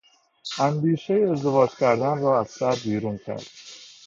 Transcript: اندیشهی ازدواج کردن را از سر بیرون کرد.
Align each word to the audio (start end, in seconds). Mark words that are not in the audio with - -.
اندیشهی 0.57 1.23
ازدواج 1.25 1.69
کردن 1.79 2.21
را 2.21 2.39
از 2.39 2.47
سر 2.49 2.75
بیرون 2.83 3.17
کرد. 3.17 3.47